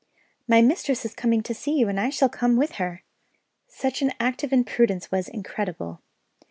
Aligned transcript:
"My 0.47 0.63
mistress 0.63 1.05
is 1.05 1.13
coming 1.13 1.43
to 1.43 1.53
see 1.53 1.77
you, 1.77 1.87
and 1.87 1.99
I 1.99 2.09
shall 2.09 2.27
come 2.27 2.57
with 2.57 2.71
her." 2.81 3.03
Such 3.67 4.01
an 4.01 4.13
act 4.19 4.43
of 4.43 4.51
imprudence 4.51 5.11
was 5.11 5.27
incredible. 5.27 6.01